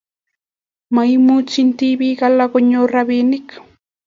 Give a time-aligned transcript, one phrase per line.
[0.93, 3.47] maimuchi tibik alak konyoru robinik